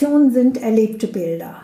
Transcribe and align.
Aktionen 0.00 0.32
sind 0.32 0.62
erlebte 0.62 1.08
Bilder 1.08 1.56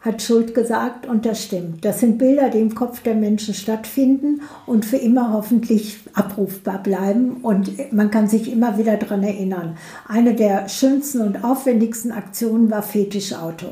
hat 0.00 0.22
Schuld 0.22 0.54
gesagt 0.54 1.06
und 1.06 1.26
das 1.26 1.42
stimmt. 1.42 1.84
Das 1.84 2.00
sind 2.00 2.18
Bilder, 2.18 2.48
die 2.48 2.60
im 2.60 2.74
Kopf 2.74 3.02
der 3.02 3.14
Menschen 3.14 3.52
stattfinden 3.52 4.42
und 4.64 4.86
für 4.86 4.96
immer 4.96 5.32
hoffentlich 5.32 5.98
abrufbar 6.14 6.82
bleiben 6.82 7.38
und 7.42 7.92
man 7.92 8.10
kann 8.10 8.28
sich 8.28 8.50
immer 8.50 8.78
wieder 8.78 8.96
daran 8.96 9.22
erinnern. 9.24 9.76
Eine 10.08 10.34
der 10.34 10.68
schönsten 10.68 11.20
und 11.20 11.44
aufwendigsten 11.44 12.12
Aktionen 12.12 12.70
war 12.70 12.82
Fetischauto. 12.82 13.66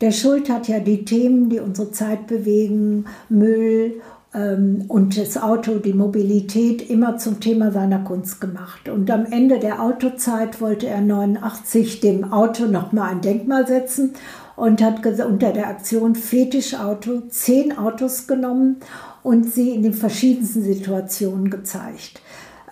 Der 0.00 0.12
Schuld 0.12 0.48
hat 0.48 0.68
ja 0.68 0.78
die 0.78 1.04
Themen, 1.04 1.50
die 1.50 1.58
unsere 1.58 1.90
Zeit 1.90 2.28
bewegen, 2.28 3.04
Müll 3.28 4.00
und 4.34 5.16
das 5.16 5.36
Auto, 5.36 5.78
die 5.78 5.92
Mobilität 5.92 6.90
immer 6.90 7.18
zum 7.18 7.38
Thema 7.38 7.70
seiner 7.70 8.00
Kunst 8.00 8.40
gemacht. 8.40 8.88
Und 8.88 9.08
am 9.10 9.26
Ende 9.26 9.60
der 9.60 9.80
Autozeit 9.80 10.60
wollte 10.60 10.88
er 10.88 11.00
89 11.00 12.00
dem 12.00 12.32
Auto 12.32 12.66
nochmal 12.66 13.12
ein 13.12 13.20
Denkmal 13.20 13.66
setzen 13.68 14.14
und 14.56 14.82
hat 14.82 15.06
unter 15.20 15.52
der 15.52 15.68
Aktion 15.68 16.16
Fetischauto 16.16 17.22
zehn 17.28 17.78
Autos 17.78 18.26
genommen 18.26 18.78
und 19.22 19.52
sie 19.52 19.70
in 19.70 19.84
den 19.84 19.94
verschiedensten 19.94 20.64
Situationen 20.64 21.48
gezeigt. 21.48 22.20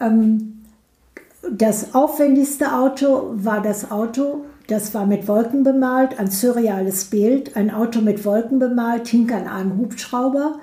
Ähm, 0.01 0.63
das 1.49 1.95
aufwendigste 1.95 2.75
Auto 2.75 3.35
war 3.35 3.63
das 3.63 3.93
Auto, 3.93 4.45
das 4.67 4.95
war 4.95 5.07
mit 5.07 5.29
Wolken 5.29 5.63
bemalt, 5.63 6.19
ein 6.19 6.31
surreales 6.31 7.05
Bild. 7.05 7.57
Ein 7.57 7.73
Auto 7.73 8.01
mit 8.01 8.25
Wolken 8.25 8.59
bemalt 8.59 9.09
hing 9.09 9.31
an 9.33 9.47
einem 9.47 9.79
Hubschrauber 9.79 10.59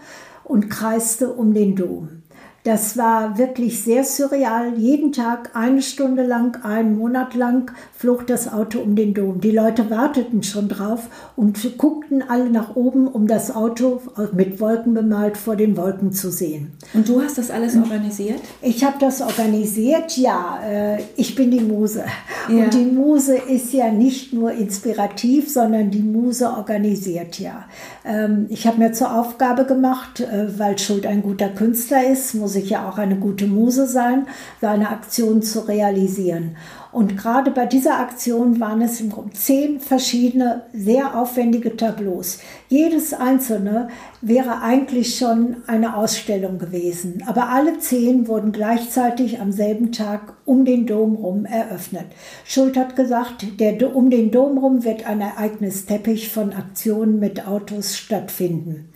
und 0.50 0.70
kreiste 0.70 1.32
um 1.32 1.54
den 1.54 1.76
Dom. 1.76 2.24
Das 2.70 2.98
war 2.98 3.40
wirklich 3.40 3.82
sehr 3.82 4.04
surreal. 4.04 4.78
Jeden 4.78 5.12
Tag 5.12 5.56
eine 5.56 5.82
Stunde 5.82 6.22
lang, 6.22 6.64
einen 6.64 7.00
Monat 7.00 7.34
lang 7.34 7.72
flog 7.98 8.28
das 8.28 8.54
Auto 8.54 8.78
um 8.78 8.96
den 8.96 9.16
Dom. 9.16 9.42
Die 9.42 9.50
Leute 9.50 9.90
warteten 9.90 10.44
schon 10.44 10.70
drauf 10.70 11.08
und 11.36 11.80
guckten 11.80 12.24
alle 12.30 12.52
nach 12.52 12.76
oben, 12.76 13.08
um 13.08 13.26
das 13.26 13.56
Auto 13.56 14.04
mit 14.34 14.60
Wolken 14.60 14.94
bemalt 14.94 15.36
vor 15.36 15.56
den 15.56 15.76
Wolken 15.78 16.12
zu 16.12 16.30
sehen. 16.30 16.74
Und 16.94 17.10
du 17.10 17.24
hast 17.24 17.40
das 17.40 17.50
alles 17.50 17.76
organisiert? 17.76 18.40
Ich 18.62 18.84
habe 18.84 18.98
das 19.00 19.22
organisiert, 19.22 20.16
ja. 20.16 20.60
Äh, 20.64 21.00
ich 21.16 21.34
bin 21.34 21.50
die 21.50 21.62
Muse. 21.62 22.04
Ja. 22.50 22.66
Und 22.66 22.74
die 22.76 22.86
Muse 22.86 23.36
ist 23.36 23.74
ja 23.74 23.92
nicht 23.92 24.32
nur 24.32 24.52
inspirativ, 24.52 25.52
sondern 25.52 25.90
die 25.90 26.04
Muse 26.04 26.52
organisiert 26.52 27.40
ja. 27.40 27.66
Ähm, 28.06 28.46
ich 28.50 28.68
habe 28.68 28.78
mir 28.78 28.94
zur 28.94 29.18
Aufgabe 29.20 29.66
gemacht, 29.66 30.20
äh, 30.20 30.60
weil 30.60 30.78
Schuld 30.78 31.08
ein 31.08 31.24
guter 31.24 31.50
Künstler 31.50 32.08
ist, 32.12 32.36
muss 32.36 32.59
ich 32.60 32.72
ja 32.72 32.88
auch 32.88 32.98
eine 32.98 33.16
gute 33.16 33.48
Muse 33.48 33.88
sein, 33.88 34.28
seine 34.62 34.90
Aktion 34.90 35.42
zu 35.42 35.68
realisieren. 35.68 36.56
Und 36.92 37.18
gerade 37.18 37.52
bei 37.52 37.68
dieser 37.68 38.00
Aktion 38.00 38.60
waren 38.60 38.82
es 38.82 39.00
im 39.00 39.12
Grunde 39.12 39.34
zehn 39.34 39.80
verschiedene, 39.80 40.64
sehr 40.74 41.16
aufwendige 41.16 41.78
Tableaus. 41.78 42.40
Jedes 42.68 43.14
einzelne 43.14 43.90
wäre 44.22 44.62
eigentlich 44.62 45.16
schon 45.16 45.58
eine 45.68 45.96
Ausstellung 45.96 46.58
gewesen. 46.58 47.24
Aber 47.28 47.50
alle 47.50 47.78
zehn 47.78 48.28
wurden 48.28 48.52
gleichzeitig 48.52 49.40
am 49.40 49.52
selben 49.52 49.92
Tag 49.92 50.34
um 50.46 50.66
den 50.66 50.88
Dom 50.88 51.16
rum 51.16 51.46
eröffnet. 51.46 52.08
Schult 52.44 52.76
hat 52.76 52.96
gesagt, 52.96 53.46
der, 53.60 53.96
um 53.96 54.10
den 54.10 54.32
Dom 54.32 54.58
rum 54.58 54.84
wird 54.84 55.06
ein 55.06 55.22
Ereignisteppich 55.22 56.30
von 56.30 56.54
Aktionen 56.54 57.20
mit 57.20 57.48
Autos 57.48 57.98
stattfinden. 57.98 58.90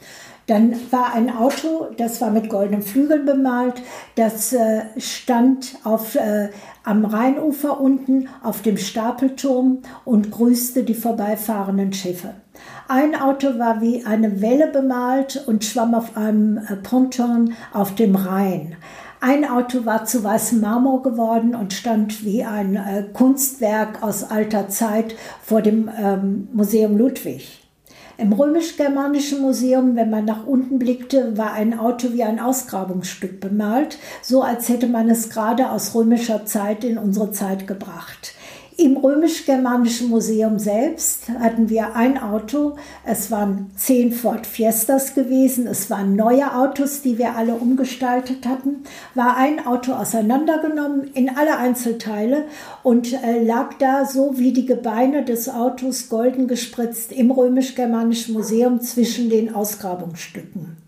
Dann 0.47 0.75
war 0.91 1.13
ein 1.13 1.33
Auto, 1.33 1.87
das 1.97 2.19
war 2.19 2.29
mit 2.29 2.49
goldenen 2.49 2.81
Flügeln 2.81 3.25
bemalt, 3.25 3.81
das 4.15 4.51
äh, 4.51 4.83
stand 4.97 5.77
auf, 5.85 6.15
äh, 6.15 6.49
am 6.83 7.05
Rheinufer 7.05 7.79
unten 7.79 8.27
auf 8.43 8.61
dem 8.61 8.77
Stapelturm 8.77 9.79
und 10.03 10.31
grüßte 10.31 10.83
die 10.83 10.95
vorbeifahrenden 10.95 11.93
Schiffe. 11.93 12.33
Ein 12.89 13.15
Auto 13.15 13.57
war 13.57 13.79
wie 13.79 14.05
eine 14.05 14.41
Welle 14.41 14.67
bemalt 14.67 15.43
und 15.47 15.63
schwamm 15.63 15.95
auf 15.95 16.17
einem 16.17 16.57
äh, 16.57 16.75
Ponton 16.75 17.53
auf 17.71 17.95
dem 17.95 18.15
Rhein. 18.15 18.75
Ein 19.21 19.49
Auto 19.49 19.85
war 19.85 20.03
zu 20.03 20.25
weißem 20.25 20.59
Marmor 20.59 21.01
geworden 21.01 21.55
und 21.55 21.71
stand 21.71 22.25
wie 22.25 22.43
ein 22.43 22.75
äh, 22.75 23.05
Kunstwerk 23.13 24.03
aus 24.03 24.25
alter 24.25 24.67
Zeit 24.67 25.15
vor 25.41 25.61
dem 25.61 25.89
ähm, 25.97 26.49
Museum 26.51 26.97
Ludwig. 26.97 27.62
Im 28.17 28.31
römisch-germanischen 28.31 29.41
Museum, 29.41 29.95
wenn 29.95 30.11
man 30.11 30.25
nach 30.25 30.45
unten 30.45 30.77
blickte, 30.77 31.35
war 31.35 31.53
ein 31.53 31.77
Auto 31.77 32.13
wie 32.13 32.23
ein 32.23 32.39
Ausgrabungsstück 32.39 33.39
bemalt, 33.39 33.97
so 34.21 34.43
als 34.43 34.69
hätte 34.69 34.87
man 34.87 35.09
es 35.09 35.29
gerade 35.29 35.71
aus 35.71 35.95
römischer 35.95 36.45
Zeit 36.45 36.83
in 36.83 36.99
unsere 36.99 37.31
Zeit 37.31 37.65
gebracht. 37.65 38.33
Im 38.77 38.97
römisch-germanischen 38.97 40.09
Museum 40.09 40.57
selbst 40.57 41.29
hatten 41.29 41.69
wir 41.69 41.95
ein 41.95 42.17
Auto. 42.17 42.75
Es 43.05 43.29
waren 43.29 43.71
zehn 43.75 44.11
Ford 44.11 44.47
Fiestas 44.47 45.13
gewesen. 45.13 45.67
Es 45.67 45.89
waren 45.91 46.15
neue 46.15 46.55
Autos, 46.55 47.01
die 47.01 47.19
wir 47.19 47.35
alle 47.35 47.53
umgestaltet 47.53 48.47
hatten. 48.47 48.83
War 49.13 49.37
ein 49.37 49.65
Auto 49.67 49.93
auseinandergenommen 49.93 51.11
in 51.13 51.29
alle 51.29 51.57
Einzelteile 51.57 52.45
und 52.81 53.13
äh, 53.13 53.43
lag 53.43 53.75
da 53.77 54.05
so 54.05 54.39
wie 54.39 54.53
die 54.53 54.65
Gebeine 54.65 55.23
des 55.23 55.49
Autos 55.49 56.09
golden 56.09 56.47
gespritzt 56.47 57.11
im 57.11 57.29
römisch-germanischen 57.29 58.33
Museum 58.33 58.81
zwischen 58.81 59.29
den 59.29 59.53
Ausgrabungsstücken. 59.53 60.82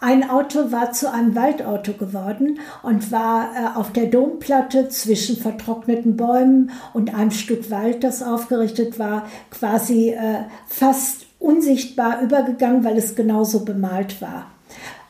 Ein 0.00 0.30
Auto 0.30 0.72
war 0.72 0.92
zu 0.92 1.12
einem 1.12 1.34
Waldauto 1.34 1.92
geworden 1.92 2.58
und 2.82 3.12
war 3.12 3.50
äh, 3.54 3.78
auf 3.78 3.92
der 3.92 4.06
Domplatte 4.06 4.88
zwischen 4.88 5.36
vertrockneten 5.36 6.16
Bäumen 6.16 6.70
und 6.94 7.14
einem 7.14 7.30
Stück 7.30 7.70
Wald, 7.70 8.02
das 8.02 8.22
aufgerichtet 8.22 8.98
war, 8.98 9.26
quasi 9.50 10.10
äh, 10.10 10.44
fast 10.66 11.26
unsichtbar 11.38 12.22
übergegangen, 12.22 12.82
weil 12.82 12.96
es 12.96 13.14
genauso 13.14 13.64
bemalt 13.64 14.22
war. 14.22 14.46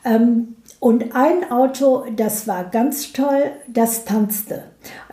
Ähm, 0.03 0.55
und 0.81 1.15
ein 1.15 1.49
Auto, 1.51 2.05
das 2.15 2.47
war 2.47 2.65
ganz 2.65 3.13
toll, 3.13 3.51
das 3.67 4.03
tanzte. 4.03 4.63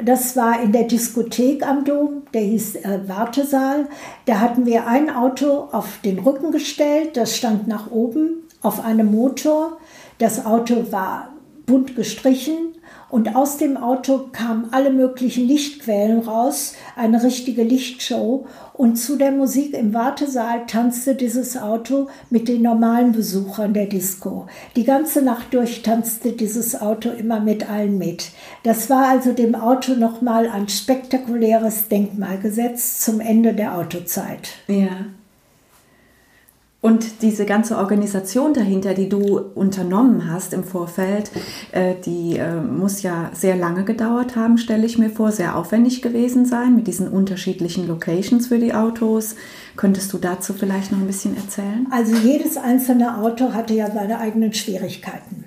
Das 0.03 0.35
war 0.35 0.61
in 0.61 0.73
der 0.73 0.85
Diskothek 0.85 1.65
am 1.65 1.85
Dom, 1.85 2.23
der 2.33 2.41
hieß 2.41 2.77
äh, 2.77 3.01
Wartesaal. 3.07 3.87
Da 4.25 4.41
hatten 4.41 4.67
wir 4.67 4.87
ein 4.89 5.11
Auto 5.11 5.69
auf 5.71 5.99
den 6.03 6.19
Rücken 6.19 6.51
gestellt, 6.51 7.17
das 7.17 7.37
stand 7.37 7.69
nach 7.69 7.91
oben 7.91 8.48
auf 8.69 8.85
einem 8.85 9.11
Motor. 9.11 9.79
Das 10.19 10.45
Auto 10.45 10.93
war 10.93 11.31
bunt 11.65 11.97
gestrichen 11.97 12.75
und 13.11 13.35
aus 13.35 13.57
dem 13.57 13.79
Auto 13.79 14.29
kamen 14.33 14.69
alle 14.73 14.91
möglichen 14.91 15.47
Lichtquellen 15.47 16.21
raus, 16.21 16.75
eine 16.97 17.23
richtige 17.23 17.63
Lichtshow. 17.63 18.47
Und 18.75 18.97
zu 18.97 19.17
der 19.17 19.33
Musik 19.33 19.75
im 19.75 19.93
Wartesaal 19.95 20.67
tanzte 20.67 21.15
dieses 21.15 21.57
Auto 21.57 22.09
mit 22.31 22.49
den 22.49 22.63
normalen 22.63 23.13
Besuchern 23.13 23.73
der 23.73 23.87
Disco. 23.87 24.47
Die 24.77 24.85
ganze 24.85 25.23
Nacht 25.23 25.53
durch 25.53 25.83
tanzte 25.83 26.33
dieses 26.33 26.81
Auto 26.81 27.09
immer 27.11 27.41
mit 27.41 27.69
allen 27.69 27.97
mit. 27.97 28.31
Das 28.63 28.89
war 28.91 29.09
also 29.09 29.33
dem 29.33 29.55
Auto 29.55 29.95
nochmal 29.95 30.49
ein 30.49 30.69
spektakuläres 30.69 31.89
Denkmal 31.89 32.39
gesetzt 32.39 33.03
zum 33.03 33.21
Ende 33.21 33.55
der 33.55 33.77
Autozeit. 33.77 34.49
Ja. 34.69 35.07
Und 36.81 37.23
diese 37.23 37.45
ganze 37.45 37.77
Organisation 37.77 38.55
dahinter, 38.55 38.95
die 38.95 39.09
du 39.09 39.39
unternommen 39.39 40.31
hast 40.31 40.53
im 40.53 40.63
Vorfeld, 40.63 41.33
äh, 41.73 41.97
die 42.07 42.37
äh, 42.37 42.61
muss 42.61 43.03
ja 43.03 43.31
sehr 43.35 43.57
lange 43.57 43.85
gedauert 43.85 44.37
haben, 44.37 44.59
stelle 44.59 44.87
ich 44.87 44.97
mir 44.97 45.11
vor, 45.11 45.33
sehr 45.33 45.57
aufwendig 45.57 46.03
gewesen 46.03 46.47
sein 46.47 46.77
mit 46.77 46.87
diesen 46.87 47.09
unterschiedlichen 47.09 47.89
Locations 47.89 48.47
für 48.47 48.61
die 48.61 48.75
Autos. 48.75 49.35
Könntest 49.75 50.13
du 50.13 50.19
dazu 50.19 50.53
vielleicht 50.53 50.93
noch 50.93 51.01
ein 51.01 51.09
bisschen 51.09 51.37
erzählen? 51.37 51.89
Also 51.91 52.15
jedes 52.15 52.57
einzelne 52.57 53.19
Auto 53.19 53.55
hatte 53.55 53.75
ja 53.75 53.91
seine 53.91 54.21
eigenen 54.21 54.55
Schwierigkeiten. 54.55 55.47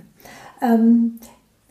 Ähm, 0.62 1.20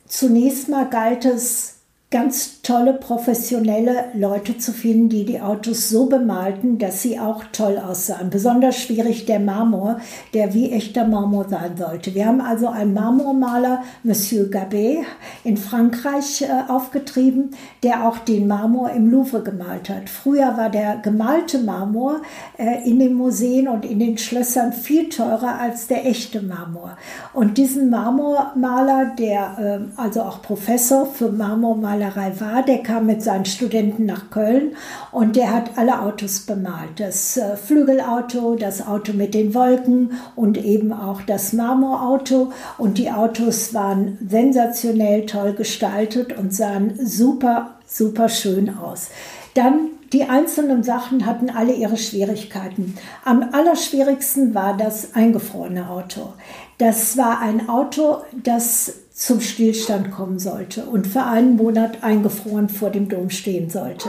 zunächst 0.06 0.70
mal 0.70 0.88
galt 0.88 1.26
es, 1.26 1.79
ganz 2.10 2.60
tolle 2.62 2.94
professionelle 2.94 4.06
Leute 4.14 4.58
zu 4.58 4.72
finden, 4.72 5.08
die 5.08 5.24
die 5.24 5.40
Autos 5.40 5.88
so 5.88 6.06
bemalten, 6.06 6.78
dass 6.78 7.02
sie 7.02 7.20
auch 7.20 7.44
toll 7.52 7.78
aussahen. 7.78 8.30
Besonders 8.30 8.78
schwierig 8.78 9.26
der 9.26 9.38
Marmor, 9.38 10.00
der 10.34 10.52
wie 10.52 10.72
echter 10.72 11.06
Marmor 11.06 11.48
sein 11.48 11.76
sollte. 11.76 12.12
Wir 12.16 12.26
haben 12.26 12.40
also 12.40 12.66
einen 12.66 12.94
Marmormaler, 12.94 13.84
Monsieur 14.02 14.50
Gabet, 14.50 15.04
in 15.44 15.56
Frankreich 15.56 16.42
äh, 16.42 16.48
aufgetrieben, 16.68 17.52
der 17.84 18.08
auch 18.08 18.18
den 18.18 18.48
Marmor 18.48 18.90
im 18.90 19.08
Louvre 19.08 19.44
gemalt 19.44 19.88
hat. 19.88 20.10
Früher 20.10 20.56
war 20.56 20.68
der 20.68 20.96
gemalte 20.96 21.60
Marmor 21.60 22.22
äh, 22.58 22.88
in 22.88 22.98
den 22.98 23.14
Museen 23.14 23.68
und 23.68 23.84
in 23.84 24.00
den 24.00 24.18
Schlössern 24.18 24.72
viel 24.72 25.10
teurer 25.10 25.60
als 25.60 25.86
der 25.86 26.04
echte 26.06 26.42
Marmor. 26.42 26.96
Und 27.34 27.56
diesen 27.56 27.88
Marmormaler, 27.88 29.12
der 29.16 29.90
äh, 29.96 30.00
also 30.00 30.22
auch 30.22 30.42
Professor 30.42 31.06
für 31.06 31.30
Marmormaler 31.30 31.99
Malerei 32.00 32.32
war. 32.40 32.62
Der 32.62 32.78
kam 32.78 33.06
mit 33.06 33.22
seinen 33.22 33.44
Studenten 33.44 34.06
nach 34.06 34.30
Köln 34.30 34.76
und 35.12 35.36
der 35.36 35.52
hat 35.52 35.76
alle 35.76 36.00
Autos 36.00 36.40
bemalt. 36.40 36.98
Das 36.98 37.36
äh, 37.36 37.56
Flügelauto, 37.56 38.56
das 38.56 38.86
Auto 38.86 39.12
mit 39.12 39.34
den 39.34 39.54
Wolken 39.54 40.12
und 40.34 40.56
eben 40.56 40.92
auch 40.92 41.22
das 41.22 41.52
Marmorauto. 41.52 42.52
Und 42.78 42.98
die 42.98 43.10
Autos 43.10 43.74
waren 43.74 44.18
sensationell 44.26 45.26
toll 45.26 45.52
gestaltet 45.52 46.36
und 46.36 46.54
sahen 46.54 46.94
super, 47.04 47.72
super 47.86 48.28
schön 48.28 48.76
aus. 48.76 49.10
Dann 49.54 49.90
die 50.12 50.24
einzelnen 50.24 50.82
Sachen 50.82 51.24
hatten 51.26 51.50
alle 51.50 51.72
ihre 51.72 51.96
Schwierigkeiten. 51.96 52.96
Am 53.24 53.50
allerschwierigsten 53.52 54.54
war 54.54 54.76
das 54.76 55.14
eingefrorene 55.14 55.88
Auto. 55.88 56.32
Das 56.78 57.16
war 57.16 57.40
ein 57.40 57.68
Auto, 57.68 58.16
das 58.32 58.94
zum 59.20 59.42
Stillstand 59.42 60.10
kommen 60.10 60.38
sollte 60.38 60.86
und 60.86 61.06
für 61.06 61.22
einen 61.24 61.56
Monat 61.56 62.02
eingefroren 62.02 62.70
vor 62.70 62.88
dem 62.88 63.10
Dom 63.10 63.28
stehen 63.28 63.68
sollte. 63.68 64.08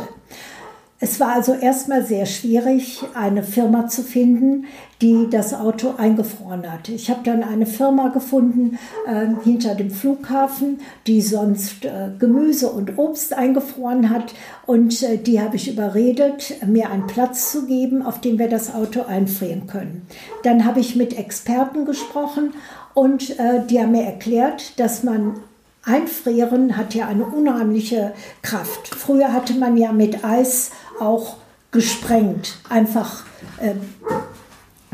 Es 1.04 1.20
war 1.20 1.34
also 1.34 1.54
erstmal 1.54 2.06
sehr 2.06 2.28
schwierig, 2.28 3.02
eine 3.16 3.42
Firma 3.42 3.88
zu 3.88 4.04
finden, 4.04 4.68
die 5.02 5.28
das 5.32 5.54
Auto 5.54 5.96
eingefroren 5.98 6.72
hatte. 6.72 6.92
Ich 6.92 7.10
habe 7.10 7.22
dann 7.24 7.44
eine 7.44 7.66
Firma 7.66 8.10
gefunden 8.10 8.78
äh, 9.08 9.26
hinter 9.44 9.74
dem 9.74 9.90
Flughafen, 9.90 10.80
die 11.08 11.22
sonst 11.22 11.86
äh, 11.86 12.12
Gemüse 12.20 12.70
und 12.72 13.00
Obst 13.00 13.34
eingefroren 13.34 14.12
hat. 14.12 14.36
Und 14.68 15.02
äh, 15.02 15.18
die 15.18 15.42
habe 15.42 15.56
ich 15.56 15.74
überredet, 15.74 16.54
mir 16.68 16.92
einen 16.92 17.08
Platz 17.08 17.52
zu 17.52 17.66
geben, 17.66 18.04
auf 18.04 18.22
dem 18.22 18.38
wir 18.38 18.48
das 18.48 18.74
Auto 18.74 19.02
einfrieren 19.02 19.66
können. 19.66 20.06
Dann 20.44 20.66
habe 20.66 20.80
ich 20.80 20.96
mit 20.96 21.18
Experten 21.18 21.86
gesprochen 21.86 22.54
und 22.94 23.40
äh, 23.40 23.66
die 23.66 23.80
haben 23.80 23.92
mir 23.92 24.04
erklärt, 24.04 24.80
dass 24.80 25.04
man 25.04 25.42
Einfrieren 25.84 26.78
hat 26.78 26.94
ja 26.94 27.08
eine 27.08 27.26
unheimliche 27.26 28.14
Kraft. 28.44 28.88
Früher 28.90 29.34
hatte 29.34 29.54
man 29.54 29.78
ja 29.78 29.92
mit 29.92 30.24
Eis 30.24 30.70
auch 31.00 31.38
gesprengt. 31.72 32.60
Einfach. 32.70 33.24
Äh, 33.60 33.74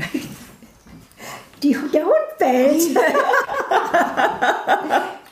die, 1.64 1.78
der 1.94 2.06
Hund 2.06 2.16
bellt. 2.40 2.96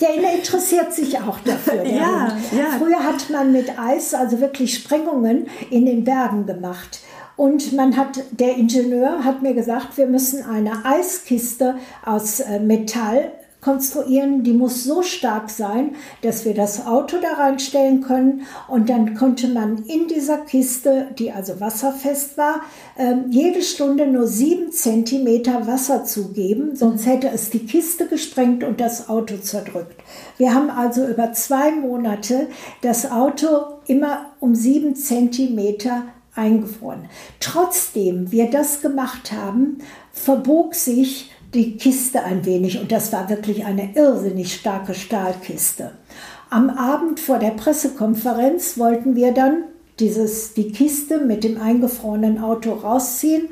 der 0.01 0.33
interessiert 0.33 0.93
sich 0.93 1.17
auch 1.19 1.39
dafür. 1.39 1.85
Ja, 1.85 2.35
ja. 2.51 2.77
Früher 2.77 3.01
hat 3.01 3.29
man 3.29 3.53
mit 3.53 3.79
Eis 3.79 4.13
also 4.13 4.41
wirklich 4.41 4.73
Sprengungen 4.73 5.47
in 5.69 5.85
den 5.85 6.03
Bergen 6.03 6.45
gemacht. 6.45 6.99
Und 7.37 7.73
man 7.73 7.97
hat, 7.97 8.23
der 8.31 8.55
Ingenieur 8.55 9.23
hat 9.23 9.41
mir 9.41 9.53
gesagt, 9.53 9.97
wir 9.97 10.07
müssen 10.07 10.43
eine 10.43 10.85
Eiskiste 10.85 11.75
aus 12.05 12.39
äh, 12.39 12.59
Metall 12.59 13.31
konstruieren, 13.65 14.43
die 14.43 14.53
muss 14.53 14.83
so 14.83 15.01
stark 15.01 15.49
sein, 15.49 15.95
dass 16.21 16.45
wir 16.45 16.53
das 16.53 16.85
Auto 16.85 17.17
da 17.19 17.33
reinstellen 17.33 18.01
können. 18.01 18.43
Und 18.67 18.89
dann 18.89 19.15
konnte 19.15 19.47
man 19.47 19.85
in 19.85 20.07
dieser 20.07 20.37
Kiste, 20.37 21.07
die 21.17 21.31
also 21.31 21.59
wasserfest 21.59 22.37
war, 22.37 22.61
ähm, 22.95 23.25
jede 23.31 23.63
Stunde 23.63 24.05
nur 24.05 24.27
sieben 24.27 24.71
Zentimeter 24.71 25.65
Wasser 25.65 26.05
zugeben, 26.05 26.75
sonst 26.75 27.07
hätte 27.07 27.29
es 27.29 27.49
die 27.49 27.65
Kiste 27.65 28.05
gesprengt 28.05 28.63
und 28.63 28.79
das 28.79 29.09
Auto 29.09 29.37
zerdrückt. 29.37 29.99
Wir 30.37 30.53
haben 30.53 30.69
also 30.69 31.03
über 31.03 31.33
zwei 31.33 31.71
Monate 31.71 32.47
das 32.81 33.09
Auto 33.09 33.47
immer 33.87 34.33
um 34.39 34.53
sieben 34.53 34.95
Zentimeter 34.95 36.03
eingefroren. 36.35 37.05
Trotzdem 37.39 38.31
wir 38.31 38.49
das 38.49 38.81
gemacht 38.81 39.31
haben, 39.31 39.79
verbog 40.11 40.75
sich 40.75 41.31
die 41.53 41.77
Kiste 41.77 42.23
ein 42.23 42.45
wenig 42.45 42.79
und 42.79 42.91
das 42.91 43.13
war 43.13 43.29
wirklich 43.29 43.65
eine 43.65 43.95
irrsinnig 43.95 44.53
starke 44.53 44.93
Stahlkiste. 44.93 45.91
Am 46.49 46.69
Abend 46.69 47.19
vor 47.19 47.39
der 47.39 47.51
Pressekonferenz 47.51 48.77
wollten 48.77 49.15
wir 49.15 49.31
dann 49.31 49.63
dieses, 49.99 50.53
die 50.53 50.71
Kiste 50.71 51.19
mit 51.19 51.43
dem 51.43 51.59
eingefrorenen 51.59 52.41
Auto 52.41 52.71
rausziehen. 52.73 53.49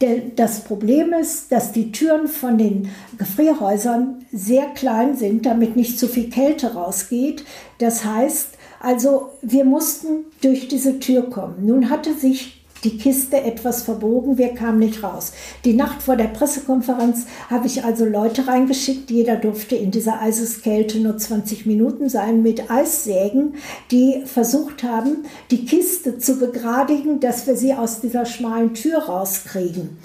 Denn 0.00 0.34
das 0.34 0.64
Problem 0.64 1.12
ist, 1.12 1.52
dass 1.52 1.70
die 1.70 1.92
Türen 1.92 2.26
von 2.26 2.58
den 2.58 2.90
Gefrierhäusern 3.18 4.24
sehr 4.32 4.66
klein 4.66 5.16
sind, 5.16 5.46
damit 5.46 5.76
nicht 5.76 5.98
zu 5.98 6.08
viel 6.08 6.28
Kälte 6.28 6.74
rausgeht. 6.74 7.44
Das 7.78 8.04
heißt, 8.04 8.58
also 8.82 9.30
wir 9.42 9.64
mussten 9.64 10.24
durch 10.40 10.66
diese 10.66 10.98
Tür 10.98 11.30
kommen. 11.30 11.64
Nun 11.64 11.88
hatte 11.88 12.14
sich 12.14 12.62
die 12.82 12.98
Kiste 12.98 13.40
etwas 13.40 13.82
verbogen, 13.84 14.38
wir 14.38 14.54
kamen 14.54 14.80
nicht 14.80 15.04
raus. 15.04 15.32
Die 15.64 15.74
Nacht 15.74 16.02
vor 16.02 16.16
der 16.16 16.24
Pressekonferenz 16.24 17.26
habe 17.48 17.68
ich 17.68 17.84
also 17.84 18.04
Leute 18.04 18.48
reingeschickt, 18.48 19.08
jeder 19.08 19.36
durfte 19.36 19.76
in 19.76 19.92
dieser 19.92 20.20
Eiseskälte 20.20 20.98
nur 20.98 21.16
20 21.16 21.64
Minuten 21.64 22.08
sein, 22.08 22.42
mit 22.42 22.72
Eissägen, 22.72 23.54
die 23.92 24.22
versucht 24.24 24.82
haben, 24.82 25.26
die 25.52 25.64
Kiste 25.64 26.18
zu 26.18 26.40
begradigen, 26.40 27.20
dass 27.20 27.46
wir 27.46 27.56
sie 27.56 27.74
aus 27.74 28.00
dieser 28.00 28.26
schmalen 28.26 28.74
Tür 28.74 28.98
rauskriegen. 28.98 29.98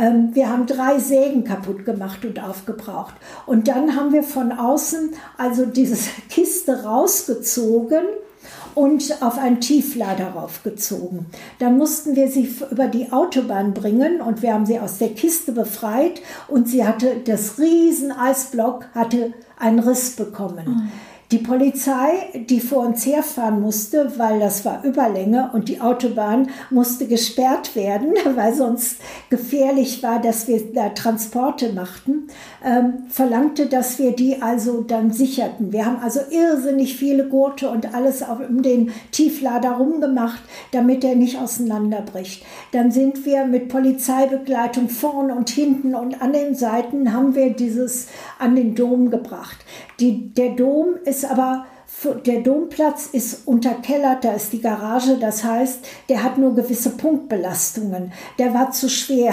Ähm, 0.00 0.30
wir 0.34 0.48
haben 0.48 0.66
drei 0.66 0.98
Sägen 0.98 1.44
kaputt 1.44 1.84
gemacht 1.84 2.24
und 2.24 2.42
aufgebraucht. 2.42 3.14
Und 3.46 3.68
dann 3.68 3.94
haben 3.96 4.12
wir 4.12 4.22
von 4.22 4.52
außen 4.52 5.10
also 5.36 5.66
diese 5.66 5.96
Kiste 6.30 6.84
rausgezogen 6.84 8.04
und 8.74 9.22
auf 9.22 9.36
einen 9.36 9.60
Tieflader 9.60 10.28
raufgezogen. 10.28 11.26
Dann 11.58 11.76
mussten 11.76 12.16
wir 12.16 12.28
sie 12.28 12.54
über 12.70 12.86
die 12.86 13.12
Autobahn 13.12 13.74
bringen 13.74 14.20
und 14.22 14.42
wir 14.42 14.54
haben 14.54 14.64
sie 14.64 14.78
aus 14.80 14.98
der 14.98 15.10
Kiste 15.10 15.52
befreit 15.52 16.22
und 16.48 16.68
sie 16.68 16.86
hatte, 16.86 17.16
das 17.24 17.58
riesen 17.58 18.12
Eisblock 18.12 18.86
hatte 18.94 19.34
einen 19.58 19.80
Riss 19.80 20.16
bekommen. 20.16 20.64
Mhm. 20.66 20.92
Die 21.32 21.38
Polizei, 21.38 22.28
die 22.34 22.58
vor 22.58 22.84
uns 22.84 23.06
herfahren 23.06 23.60
musste, 23.60 24.18
weil 24.18 24.40
das 24.40 24.64
war 24.64 24.82
Überlänge 24.82 25.50
und 25.52 25.68
die 25.68 25.80
Autobahn 25.80 26.48
musste 26.70 27.06
gesperrt 27.06 27.76
werden, 27.76 28.14
weil 28.34 28.52
sonst 28.52 28.96
gefährlich 29.28 30.02
war, 30.02 30.20
dass 30.20 30.48
wir 30.48 30.72
da 30.72 30.88
Transporte 30.88 31.72
machten, 31.72 32.26
ähm, 32.64 33.04
verlangte, 33.10 33.66
dass 33.66 34.00
wir 34.00 34.10
die 34.10 34.42
also 34.42 34.80
dann 34.80 35.12
sicherten. 35.12 35.72
Wir 35.72 35.86
haben 35.86 35.98
also 36.02 36.18
irrsinnig 36.30 36.96
viele 36.96 37.28
Gurte 37.28 37.70
und 37.70 37.94
alles 37.94 38.24
auch 38.24 38.40
um 38.40 38.62
den 38.62 38.90
Tieflader 39.12 39.70
rumgemacht, 39.70 40.42
damit 40.72 41.04
er 41.04 41.14
nicht 41.14 41.38
auseinanderbricht. 41.38 42.44
Dann 42.72 42.90
sind 42.90 43.24
wir 43.24 43.44
mit 43.44 43.68
Polizeibegleitung 43.68 44.88
vorn 44.88 45.30
und 45.30 45.48
hinten 45.48 45.94
und 45.94 46.20
an 46.20 46.32
den 46.32 46.56
Seiten 46.56 47.12
haben 47.12 47.36
wir 47.36 47.50
dieses 47.50 48.08
an 48.40 48.56
den 48.56 48.74
Dom 48.74 49.10
gebracht. 49.10 49.58
Die, 50.00 50.34
der 50.34 50.50
Dom 50.50 50.94
ist 51.04 51.19
aber 51.24 51.66
der 52.24 52.40
Domplatz 52.40 53.08
ist 53.12 53.46
unterkellert, 53.46 54.24
da 54.24 54.32
ist 54.32 54.52
die 54.52 54.60
Garage, 54.60 55.18
das 55.18 55.42
heißt, 55.42 55.80
der 56.08 56.22
hat 56.22 56.38
nur 56.38 56.54
gewisse 56.54 56.90
Punktbelastungen. 56.90 58.12
Der 58.38 58.54
war 58.54 58.70
zu 58.70 58.88
schwer. 58.88 59.32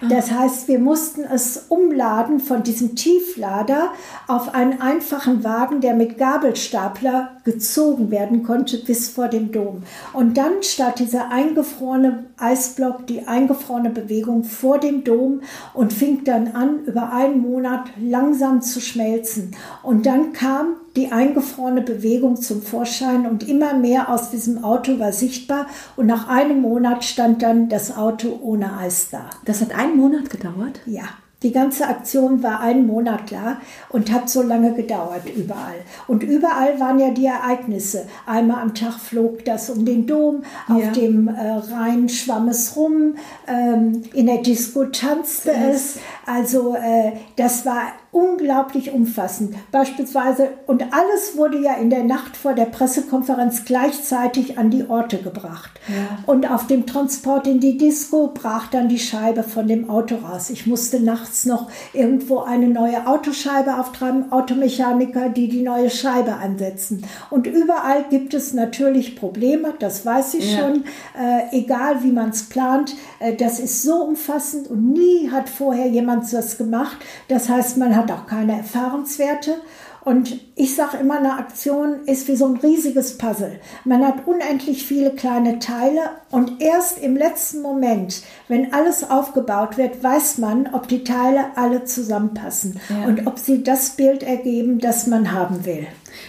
Ah. 0.00 0.08
Das 0.08 0.30
heißt, 0.30 0.68
wir 0.68 0.78
mussten 0.78 1.24
es 1.24 1.66
umladen 1.68 2.40
von 2.40 2.62
diesem 2.62 2.94
Tieflader 2.94 3.92
auf 4.28 4.54
einen 4.54 4.80
einfachen 4.80 5.44
Wagen, 5.44 5.80
der 5.80 5.94
mit 5.94 6.18
Gabelstapler 6.18 7.30
gezogen 7.44 8.10
werden 8.10 8.42
konnte 8.42 8.78
bis 8.78 9.08
vor 9.08 9.28
den 9.28 9.50
Dom. 9.50 9.82
Und 10.12 10.36
dann 10.36 10.62
statt 10.62 10.98
dieser 10.98 11.30
eingefrorene 11.30 12.26
Eisblock, 12.36 13.06
die 13.06 13.26
eingefrorene 13.26 13.90
Bewegung 13.90 14.44
vor 14.44 14.78
dem 14.78 15.04
Dom 15.04 15.40
und 15.72 15.92
fing 15.92 16.22
dann 16.24 16.48
an, 16.48 16.84
über 16.84 17.12
einen 17.12 17.40
Monat 17.40 17.90
langsam 18.00 18.60
zu 18.62 18.80
schmelzen. 18.80 19.56
Und 19.82 20.06
dann 20.06 20.32
kam 20.32 20.76
die 20.96 21.10
eingefrorene 21.12 21.82
Bewegung 21.82 22.36
zum 22.36 22.62
Vorschein 22.62 23.26
und 23.26 23.48
immer 23.48 23.74
mehr 23.74 24.08
aus 24.08 24.30
diesem 24.30 24.62
Auto 24.62 24.98
war 24.98 25.12
sichtbar 25.12 25.66
und 25.96 26.06
nach 26.06 26.28
einem 26.28 26.60
Monat 26.60 27.04
stand 27.04 27.42
dann 27.42 27.68
das 27.68 27.96
Auto 27.96 28.38
ohne 28.42 28.78
Eis 28.78 29.08
da. 29.10 29.30
Das 29.44 29.60
hat 29.60 29.74
einen 29.76 29.96
Monat 29.96 30.30
gedauert? 30.30 30.80
Ja. 30.86 31.04
Die 31.44 31.52
ganze 31.52 31.86
Aktion 31.86 32.42
war 32.42 32.60
einen 32.60 32.86
Monat 32.86 33.30
da 33.30 33.58
und 33.90 34.10
hat 34.10 34.30
so 34.30 34.40
lange 34.40 34.72
gedauert 34.72 35.24
überall. 35.36 35.74
Und 36.08 36.22
überall 36.22 36.80
waren 36.80 36.98
ja 36.98 37.10
die 37.10 37.26
Ereignisse. 37.26 38.06
Einmal 38.24 38.62
am 38.62 38.74
Tag 38.74 38.94
flog 38.94 39.44
das 39.44 39.68
um 39.68 39.84
den 39.84 40.06
Dom, 40.06 40.42
ja. 40.68 40.76
auf 40.76 40.92
dem 40.92 41.28
äh, 41.28 41.32
Rhein 41.70 42.08
schwamm 42.08 42.48
es 42.48 42.74
rum, 42.76 43.16
ähm, 43.46 44.04
in 44.14 44.24
der 44.24 44.38
Disco 44.38 44.86
tanzte 44.86 45.52
es. 45.52 45.98
Also 46.24 46.76
äh, 46.76 47.12
das 47.36 47.66
war 47.66 47.92
unglaublich 48.14 48.92
umfassend. 48.92 49.56
Beispielsweise, 49.72 50.50
und 50.66 50.84
alles 50.94 51.36
wurde 51.36 51.58
ja 51.58 51.74
in 51.74 51.90
der 51.90 52.04
Nacht 52.04 52.36
vor 52.36 52.54
der 52.54 52.66
Pressekonferenz 52.66 53.64
gleichzeitig 53.64 54.56
an 54.56 54.70
die 54.70 54.88
Orte 54.88 55.18
gebracht. 55.18 55.72
Ja. 55.88 56.18
Und 56.26 56.48
auf 56.48 56.68
dem 56.68 56.86
Transport 56.86 57.48
in 57.48 57.58
die 57.58 57.76
Disco 57.76 58.28
brach 58.32 58.68
dann 58.68 58.88
die 58.88 59.00
Scheibe 59.00 59.42
von 59.42 59.66
dem 59.66 59.90
Auto 59.90 60.14
raus. 60.14 60.50
Ich 60.50 60.66
musste 60.66 61.00
nachts 61.00 61.44
noch 61.44 61.68
irgendwo 61.92 62.38
eine 62.38 62.68
neue 62.68 63.06
Autoscheibe 63.06 63.78
auftreiben, 63.78 64.30
Automechaniker, 64.30 65.28
die 65.28 65.48
die 65.48 65.62
neue 65.62 65.90
Scheibe 65.90 66.36
ansetzen. 66.36 67.04
Und 67.30 67.48
überall 67.48 68.04
gibt 68.10 68.32
es 68.32 68.54
natürlich 68.54 69.16
Probleme, 69.16 69.74
das 69.80 70.06
weiß 70.06 70.34
ich 70.34 70.52
ja. 70.52 70.60
schon, 70.60 70.84
äh, 71.20 71.56
egal 71.58 72.04
wie 72.04 72.12
man 72.12 72.30
es 72.30 72.44
plant. 72.44 72.94
Äh, 73.18 73.34
das 73.34 73.58
ist 73.58 73.82
so 73.82 74.04
umfassend 74.04 74.68
und 74.70 74.92
nie 74.92 75.30
hat 75.32 75.48
vorher 75.48 75.88
jemand 75.88 76.32
das 76.32 76.56
gemacht. 76.58 76.96
Das 77.26 77.48
heißt, 77.48 77.76
man 77.76 77.96
hat 77.96 78.03
hat 78.04 78.18
auch 78.18 78.26
keine 78.26 78.56
Erfahrungswerte. 78.56 79.56
Und 80.04 80.38
ich 80.54 80.76
sage 80.76 80.98
immer, 80.98 81.16
eine 81.16 81.38
Aktion 81.38 82.04
ist 82.04 82.28
wie 82.28 82.36
so 82.36 82.44
ein 82.44 82.56
riesiges 82.56 83.16
Puzzle. 83.16 83.58
Man 83.86 84.06
hat 84.06 84.26
unendlich 84.26 84.84
viele 84.86 85.12
kleine 85.12 85.60
Teile 85.60 86.00
und 86.30 86.60
erst 86.60 87.02
im 87.02 87.16
letzten 87.16 87.62
Moment, 87.62 88.22
wenn 88.48 88.74
alles 88.74 89.08
aufgebaut 89.08 89.78
wird, 89.78 90.02
weiß 90.04 90.36
man, 90.38 90.68
ob 90.74 90.88
die 90.88 91.04
Teile 91.04 91.56
alle 91.56 91.84
zusammenpassen 91.84 92.78
ja. 92.90 93.06
und 93.06 93.26
ob 93.26 93.38
sie 93.38 93.62
das 93.62 93.90
Bild 93.90 94.22
ergeben, 94.22 94.78
das 94.78 95.06
man 95.06 95.32
haben 95.32 95.64
will. 95.64 95.86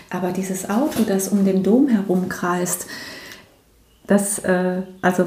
Aber 0.10 0.32
dieses 0.32 0.70
Auto, 0.70 1.04
das 1.06 1.28
um 1.28 1.44
den 1.44 1.62
Dom 1.62 1.90
herum 1.90 2.30
kreist, 2.30 2.88
Das, 4.08 4.40
äh, 4.40 4.84
also 5.02 5.26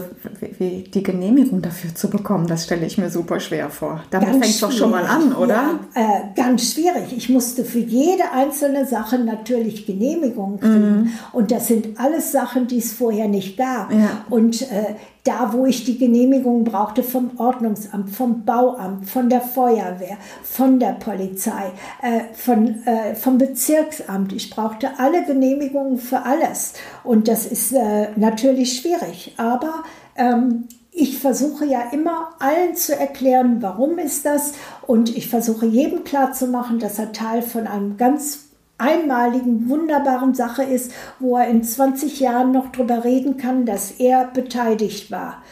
wie, 0.59 0.85
die 0.85 1.03
Genehmigung 1.03 1.63
dafür 1.63 1.95
zu 1.95 2.09
bekommen, 2.11 2.47
das 2.47 2.65
stelle 2.65 2.87
ich 2.87 2.97
mir 2.97 3.11
super 3.11 3.41
schwer 3.41 3.71
vor. 3.71 4.03
Damit 4.11 4.31
fängt 4.31 4.45
es 4.45 4.61
doch 4.61 4.71
schon 4.71 4.91
mal 4.91 5.05
an, 5.05 5.35
oder? 5.35 5.81
Ja, 5.95 6.01
äh, 6.01 6.21
ganz 6.37 6.73
schwierig. 6.73 7.17
Ich 7.17 7.29
musste 7.29 7.65
für 7.65 7.81
jede 7.81 8.31
einzelne 8.33 8.87
Sache 8.87 9.19
natürlich 9.19 9.87
Genehmigung 9.87 10.61
kriegen. 10.61 10.97
Mhm. 10.97 11.11
Und 11.33 11.51
das 11.51 11.67
sind 11.67 11.99
alles 11.99 12.31
Sachen, 12.31 12.69
die 12.69 12.79
es 12.79 12.93
vorher 12.93 13.27
nicht 13.27 13.57
gab. 13.57 13.93
Ja. 13.93 14.25
Und 14.31 14.63
äh, 14.63 14.95
da, 15.29 15.53
wo 15.53 15.67
ich 15.67 15.85
die 15.85 15.99
Genehmigung 15.99 16.65
brauchte 16.65 17.03
vom 17.03 17.33
Ordnungsamt, 17.37 18.09
vom 18.11 18.47
Bauamt, 18.47 19.09
von 19.11 19.29
der 19.29 19.43
Feuerwehr, 19.43 20.17
von 20.43 20.81
der 20.81 20.93
Polizei, 20.93 21.71
äh, 22.01 22.35
von, 22.35 22.87
äh, 22.87 23.15
vom 23.15 23.37
Bezirksamt. 23.37 24.33
Ich 24.33 24.49
brauchte 24.49 24.99
alle 24.99 25.25
Genehmigungen 25.25 25.99
für 25.99 26.23
alles. 26.25 26.73
Und 27.05 27.29
das 27.29 27.45
ist 27.45 27.73
äh, 27.73 28.09
natürlich 28.17 28.79
schwierig. 28.79 29.35
Aber 29.37 29.85
ähm, 30.17 30.65
ich 30.91 31.19
versuche 31.19 31.67
ja 31.67 31.91
immer 31.93 32.31
allen 32.39 32.75
zu 32.75 32.99
erklären, 32.99 33.59
warum 33.61 33.99
ist 33.99 34.25
das. 34.25 34.53
Und 34.87 35.15
ich 35.15 35.29
versuche 35.29 35.67
jedem 35.67 36.05
klarzumachen, 36.05 36.79
dass 36.79 36.99
er 36.99 37.13
Teil 37.13 37.43
von 37.43 37.67
einem 37.67 37.99
ganz 37.99 38.48
einmaligen, 38.79 39.69
wunderbaren 39.69 40.35
Sache 40.35 40.63
ist, 40.63 40.93
wo 41.19 41.37
er 41.37 41.49
in 41.49 41.63
20 41.63 42.21
Jahren 42.21 42.53
noch 42.53 42.71
darüber 42.73 43.05
reden 43.05 43.37
kann, 43.37 43.67
dass 43.67 43.91
er 43.93 44.27
beteiligt 44.27 45.11
war. 45.11 45.43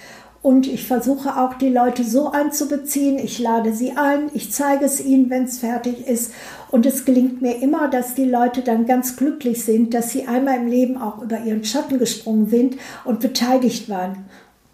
Und 0.47 0.69
ich 0.69 0.87
versuche 0.87 1.41
auch 1.41 1.55
die 1.55 1.71
Leute 1.71 2.05
so 2.05 2.31
einzubeziehen. 2.31 3.19
Ich 3.19 3.41
lade 3.41 3.73
sie 3.73 3.97
ein, 3.97 4.31
ich 4.33 4.53
zeige 4.53 4.85
es 4.85 5.05
ihnen, 5.05 5.29
wenn 5.29 5.43
es 5.43 5.59
fertig 5.59 6.07
ist. 6.07 6.33
Und 6.71 6.87
es 6.87 7.05
gelingt 7.05 7.43
mir 7.43 7.61
immer, 7.61 7.89
dass 7.89 8.15
die 8.15 8.27
Leute 8.27 8.63
dann 8.63 8.87
ganz 8.87 9.17
glücklich 9.17 9.65
sind, 9.65 9.93
dass 9.93 10.11
sie 10.11 10.29
einmal 10.29 10.59
im 10.59 10.69
Leben 10.69 10.99
auch 10.99 11.21
über 11.21 11.41
ihren 11.41 11.65
Schatten 11.65 11.99
gesprungen 11.99 12.49
sind 12.49 12.77
und 13.05 13.19
beteiligt 13.19 13.89
waren. 13.89 14.27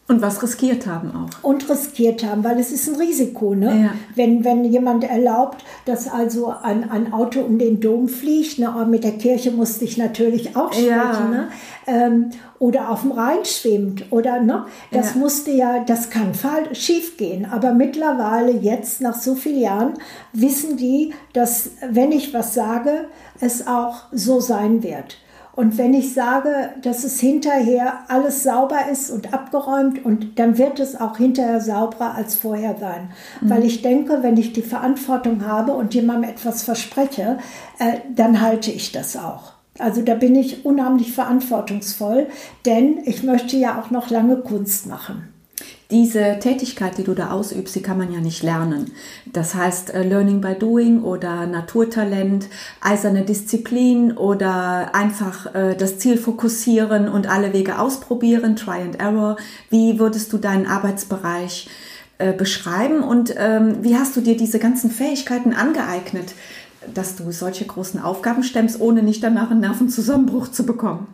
Und 0.08 0.20
was 0.20 0.42
riskiert 0.42 0.86
haben 0.86 1.12
auch. 1.14 1.44
Und 1.44 1.70
riskiert 1.70 2.24
haben, 2.24 2.42
weil 2.42 2.58
es 2.58 2.72
ist 2.72 2.88
ein 2.88 2.96
Risiko. 2.96 3.54
Ne? 3.54 3.82
Ja. 3.84 3.94
Wenn, 4.14 4.44
wenn 4.44 4.64
jemand 4.64 5.04
erlaubt, 5.04 5.64
dass 5.84 6.08
also 6.08 6.52
ein, 6.62 6.90
ein 6.90 7.12
Auto 7.12 7.40
um 7.40 7.58
den 7.58 7.80
Dom 7.80 8.08
fliegt, 8.08 8.58
ne? 8.58 8.86
mit 8.90 9.04
der 9.04 9.12
Kirche 9.12 9.52
musste 9.52 9.84
ich 9.84 9.96
natürlich 9.96 10.56
auch 10.56 10.72
sprechen, 10.72 10.88
ja. 10.88 11.28
ne? 11.28 11.48
Ähm, 11.86 12.30
oder 12.58 12.90
auf 12.90 13.02
dem 13.02 13.12
Rhein 13.12 13.44
schwimmt. 13.44 14.04
Oder, 14.10 14.40
ne? 14.40 14.66
Das 14.90 15.14
ja. 15.14 15.20
musste 15.20 15.50
ja, 15.52 15.84
das 15.84 16.10
kann 16.10 16.32
schief 16.72 17.16
gehen. 17.16 17.44
Aber 17.44 17.72
mittlerweile, 17.72 18.52
jetzt 18.52 19.00
nach 19.00 19.16
so 19.16 19.34
vielen 19.34 19.60
Jahren, 19.60 19.94
wissen 20.32 20.76
die, 20.76 21.14
dass 21.32 21.70
wenn 21.90 22.12
ich 22.12 22.34
was 22.34 22.54
sage, 22.54 23.06
es 23.40 23.66
auch 23.66 24.02
so 24.12 24.40
sein 24.40 24.82
wird. 24.82 25.16
Und 25.54 25.76
wenn 25.76 25.92
ich 25.92 26.14
sage, 26.14 26.70
dass 26.82 27.04
es 27.04 27.20
hinterher 27.20 28.04
alles 28.08 28.42
sauber 28.42 28.88
ist 28.90 29.10
und 29.10 29.34
abgeräumt 29.34 30.04
und 30.04 30.38
dann 30.38 30.56
wird 30.56 30.80
es 30.80 30.98
auch 30.98 31.18
hinterher 31.18 31.60
sauberer 31.60 32.14
als 32.14 32.36
vorher 32.36 32.76
sein. 32.78 33.10
Mhm. 33.40 33.50
Weil 33.50 33.64
ich 33.64 33.82
denke, 33.82 34.22
wenn 34.22 34.38
ich 34.38 34.52
die 34.54 34.62
Verantwortung 34.62 35.46
habe 35.46 35.72
und 35.72 35.94
jemandem 35.94 36.30
etwas 36.30 36.62
verspreche, 36.62 37.38
äh, 37.78 37.98
dann 38.14 38.40
halte 38.40 38.70
ich 38.70 38.92
das 38.92 39.16
auch. 39.16 39.52
Also 39.78 40.02
da 40.02 40.14
bin 40.14 40.36
ich 40.36 40.64
unheimlich 40.64 41.12
verantwortungsvoll, 41.12 42.28
denn 42.64 42.98
ich 43.04 43.22
möchte 43.22 43.56
ja 43.56 43.80
auch 43.80 43.90
noch 43.90 44.10
lange 44.10 44.36
Kunst 44.36 44.86
machen 44.86 45.31
diese 45.92 46.38
Tätigkeit, 46.40 46.96
die 46.96 47.04
du 47.04 47.14
da 47.14 47.30
ausübst, 47.30 47.74
die 47.74 47.82
kann 47.82 47.98
man 47.98 48.12
ja 48.12 48.20
nicht 48.20 48.42
lernen. 48.42 48.92
Das 49.26 49.54
heißt, 49.54 49.92
äh, 49.94 50.02
Learning 50.02 50.40
by 50.40 50.54
Doing 50.54 51.02
oder 51.02 51.46
Naturtalent, 51.46 52.48
eiserne 52.80 53.22
Disziplin 53.22 54.12
oder 54.12 54.94
einfach 54.94 55.54
äh, 55.54 55.76
das 55.76 55.98
Ziel 55.98 56.16
fokussieren 56.16 57.08
und 57.08 57.28
alle 57.28 57.52
Wege 57.52 57.78
ausprobieren, 57.78 58.56
Try 58.56 58.80
and 58.80 59.00
Error. 59.00 59.36
Wie 59.68 59.98
würdest 59.98 60.32
du 60.32 60.38
deinen 60.38 60.66
Arbeitsbereich 60.66 61.68
äh, 62.16 62.32
beschreiben 62.32 63.02
und 63.02 63.34
ähm, 63.36 63.76
wie 63.82 63.96
hast 63.96 64.16
du 64.16 64.22
dir 64.22 64.36
diese 64.36 64.58
ganzen 64.58 64.90
Fähigkeiten 64.90 65.52
angeeignet, 65.52 66.32
dass 66.94 67.16
du 67.16 67.30
solche 67.32 67.66
großen 67.66 68.00
Aufgaben 68.00 68.42
stemmst, 68.42 68.80
ohne 68.80 69.02
nicht 69.02 69.22
danach 69.22 69.50
einen 69.50 69.60
Nervenzusammenbruch 69.60 70.48
zu 70.48 70.64
bekommen? 70.64 71.06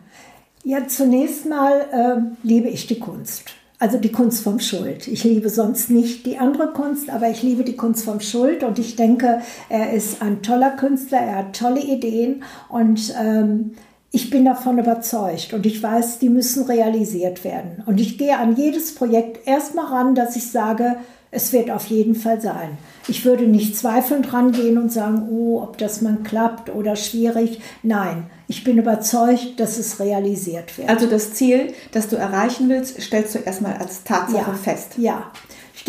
Ja, 0.63 0.87
zunächst 0.87 1.45
mal 1.45 1.85
äh, 1.91 2.47
liebe 2.47 2.69
ich 2.69 2.87
die 2.87 2.99
Kunst. 2.99 3.58
Also 3.81 3.97
die 3.97 4.11
Kunst 4.11 4.43
vom 4.43 4.59
Schuld. 4.59 5.07
Ich 5.07 5.23
liebe 5.23 5.49
sonst 5.49 5.89
nicht 5.89 6.25
die 6.25 6.37
andere 6.37 6.73
Kunst, 6.73 7.09
aber 7.09 7.29
ich 7.29 7.41
liebe 7.43 7.63
die 7.63 7.77
Kunst 7.77 8.03
vom 8.03 8.19
Schuld 8.19 8.61
und 8.61 8.77
ich 8.77 8.97
denke, 8.97 9.39
er 9.69 9.93
ist 9.93 10.21
ein 10.21 10.41
toller 10.41 10.71
Künstler, 10.71 11.19
er 11.19 11.37
hat 11.37 11.57
tolle 11.57 11.79
Ideen 11.79 12.43
und 12.67 13.13
ähm, 13.17 13.71
ich 14.11 14.29
bin 14.29 14.45
davon 14.45 14.79
überzeugt 14.79 15.53
und 15.53 15.65
ich 15.65 15.81
weiß, 15.83 16.19
die 16.19 16.29
müssen 16.29 16.65
realisiert 16.65 17.43
werden. 17.43 17.83
Und 17.85 17.99
ich 17.99 18.17
gehe 18.17 18.37
an 18.37 18.55
jedes 18.55 18.95
Projekt 18.95 19.47
erstmal 19.47 19.85
ran, 19.85 20.15
dass 20.15 20.35
ich 20.35 20.51
sage, 20.51 20.95
es 21.31 21.53
wird 21.53 21.69
auf 21.69 21.85
jeden 21.87 22.15
Fall 22.15 22.41
sein. 22.41 22.77
Ich 23.07 23.23
würde 23.23 23.45
nicht 23.45 23.77
zweifelnd 23.77 24.33
rangehen 24.33 24.79
und 24.79 24.91
sagen, 24.91 25.27
oh, 25.29 25.61
ob 25.61 25.77
das 25.77 26.01
mal 26.01 26.17
klappt 26.23 26.73
oder 26.73 26.95
schwierig. 26.95 27.61
Nein, 27.83 28.25
ich 28.47 28.63
bin 28.63 28.79
überzeugt, 28.79 29.59
dass 29.59 29.77
es 29.77 29.99
realisiert 29.99 30.75
wird. 30.77 30.89
Also 30.89 31.05
das 31.05 31.33
Ziel, 31.33 31.73
das 31.91 32.07
du 32.07 32.15
erreichen 32.15 32.67
willst, 32.67 32.99
stellst 32.99 33.35
du 33.35 33.39
erstmal 33.39 33.77
als 33.77 34.03
Tatsache 34.03 34.51
ja, 34.51 34.57
fest. 34.57 34.93
Ja, 34.97 35.31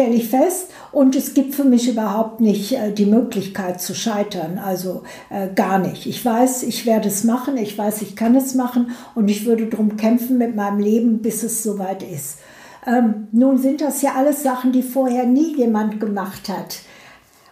stelle 0.01 0.15
ich 0.15 0.29
fest. 0.29 0.71
Und 0.93 1.15
es 1.15 1.35
gibt 1.35 1.55
für 1.55 1.65
mich 1.65 1.89
überhaupt 1.89 2.41
nicht 2.41 2.73
äh, 2.73 2.93
die 2.93 3.05
Möglichkeit 3.05 3.81
zu 3.83 3.95
scheitern. 3.95 4.59
Also 4.59 5.03
äh, 5.29 5.49
gar 5.55 5.79
nicht. 5.79 6.07
Ich 6.07 6.25
weiß, 6.25 6.63
ich 6.63 6.87
werde 6.87 7.09
es 7.09 7.25
machen. 7.25 7.59
Ich 7.59 7.77
weiß, 7.77 8.01
ich 8.03 8.17
kann 8.17 8.35
es 8.35 8.55
machen. 8.55 8.93
Und 9.15 9.29
ich 9.29 9.45
würde 9.45 9.67
darum 9.67 9.99
kämpfen 9.99 10.39
mit 10.39 10.57
meinem 10.57 10.79
Leben, 10.79 11.21
bis 11.21 11.43
es 11.43 11.63
soweit 11.63 12.03
ist. 12.03 12.39
Ähm, 12.87 13.29
nun 13.31 13.59
sind 13.59 13.83
das 13.83 14.01
ja 14.01 14.15
alles 14.17 14.43
Sachen, 14.43 14.73
die 14.73 14.83
vorher 14.83 15.27
nie 15.27 15.55
jemand 15.55 16.01
gemacht 16.01 16.49
hat. 16.49 16.79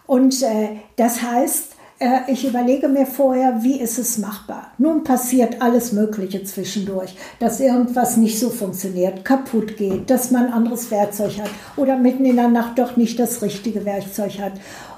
Und 0.07 0.41
äh, 0.41 0.69
das 0.95 1.21
heißt, 1.21 1.75
äh, 1.99 2.21
ich 2.27 2.47
überlege 2.47 2.87
mir 2.87 3.05
vorher, 3.05 3.61
wie 3.61 3.79
ist 3.79 3.99
es 3.99 4.17
machbar. 4.17 4.71
Nun 4.77 5.03
passiert 5.03 5.61
alles 5.61 5.91
Mögliche 5.91 6.43
zwischendurch, 6.43 7.15
dass 7.39 7.59
irgendwas 7.59 8.17
nicht 8.17 8.39
so 8.39 8.49
funktioniert, 8.49 9.25
kaputt 9.25 9.77
geht, 9.77 10.09
dass 10.09 10.31
man 10.31 10.47
anderes 10.47 10.89
Werkzeug 10.91 11.39
hat 11.39 11.49
oder 11.75 11.97
mitten 11.97 12.25
in 12.25 12.37
der 12.37 12.47
Nacht 12.47 12.79
doch 12.79 12.95
nicht 12.95 13.19
das 13.19 13.41
richtige 13.41 13.85
Werkzeug 13.85 14.39
hat. 14.39 14.53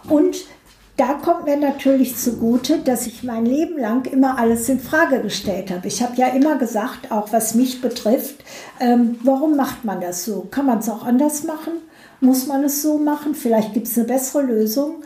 Und 0.08 0.46
da 0.98 1.14
kommt 1.14 1.46
mir 1.46 1.58
natürlich 1.58 2.16
zugute, 2.18 2.80
dass 2.80 3.08
ich 3.08 3.24
mein 3.24 3.46
Leben 3.46 3.80
lang 3.80 4.06
immer 4.06 4.38
alles 4.38 4.70
in 4.70 4.80
Frage 4.80 5.22
gestellt 5.22 5.72
habe. 5.72 5.88
Ich 5.88 6.04
habe 6.04 6.16
ja 6.16 6.28
immer 6.28 6.58
gesagt, 6.58 7.12
auch 7.12 7.32
was 7.34 7.56
mich 7.56 7.82
betrifft, 7.82 8.44
ähm, 8.80 9.18
warum 9.24 9.56
macht 9.56 9.84
man 9.84 10.02
das 10.02 10.26
so? 10.26 10.48
Kann 10.52 10.68
man 10.68 10.80
es 10.80 10.90
auch 10.90 11.04
anders 11.04 11.44
machen? 11.44 11.74
Muss 12.20 12.46
man 12.46 12.64
es 12.64 12.84
so 12.84 13.00
machen? 13.00 13.34
Vielleicht 13.34 13.74
gibt 13.74 13.88
es 13.88 13.98
eine 13.98 14.06
bessere 14.06 14.44
Lösung. 14.44 14.98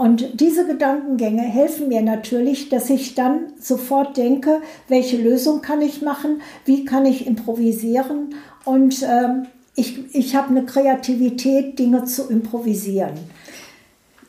Und 0.00 0.40
diese 0.40 0.66
Gedankengänge 0.66 1.42
helfen 1.42 1.88
mir 1.88 2.00
natürlich, 2.00 2.70
dass 2.70 2.88
ich 2.88 3.14
dann 3.14 3.52
sofort 3.60 4.16
denke, 4.16 4.62
welche 4.88 5.18
Lösung 5.18 5.60
kann 5.60 5.82
ich 5.82 6.00
machen, 6.00 6.40
wie 6.64 6.86
kann 6.86 7.04
ich 7.04 7.26
improvisieren. 7.26 8.34
Und 8.64 9.02
ähm, 9.02 9.48
ich, 9.74 10.14
ich 10.14 10.34
habe 10.34 10.48
eine 10.48 10.64
Kreativität, 10.64 11.78
Dinge 11.78 12.06
zu 12.06 12.30
improvisieren. 12.30 13.10